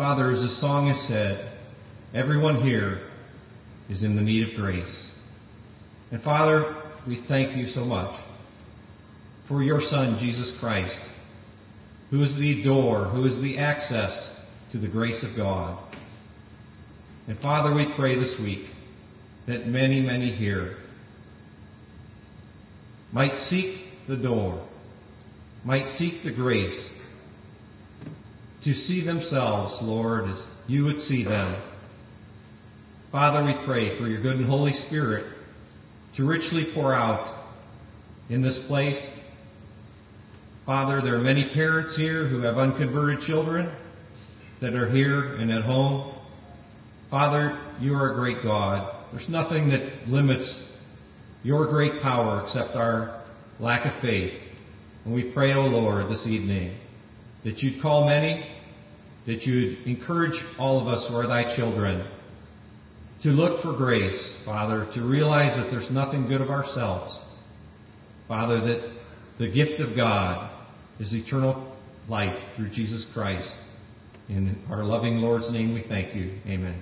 [0.00, 1.38] Father, as the song has said,
[2.14, 3.02] everyone here
[3.90, 5.14] is in the need of grace.
[6.10, 6.74] And Father,
[7.06, 8.16] we thank you so much
[9.44, 11.02] for your Son, Jesus Christ,
[12.10, 15.76] who is the door, who is the access to the grace of God.
[17.28, 18.66] And Father, we pray this week
[19.44, 20.76] that many, many here
[23.12, 24.66] might seek the door,
[25.62, 27.06] might seek the grace
[28.62, 31.54] to see themselves, Lord, as you would see them.
[33.10, 35.24] Father, we pray for your good and Holy Spirit
[36.14, 37.26] to richly pour out
[38.28, 39.16] in this place.
[40.66, 43.68] Father, there are many parents here who have unconverted children
[44.60, 46.12] that are here and at home.
[47.08, 48.94] Father, you are a great God.
[49.10, 50.80] There's nothing that limits
[51.42, 53.20] your great power except our
[53.58, 54.48] lack of faith.
[55.04, 56.76] And we pray, O oh Lord, this evening
[57.42, 58.46] that you'd call many,
[59.30, 62.02] that you'd encourage all of us who are thy children
[63.20, 67.20] to look for grace, Father, to realize that there's nothing good of ourselves.
[68.26, 68.82] Father, that
[69.38, 70.50] the gift of God
[70.98, 71.64] is eternal
[72.08, 73.56] life through Jesus Christ.
[74.28, 76.32] In our loving Lord's name we thank you.
[76.48, 76.74] Amen.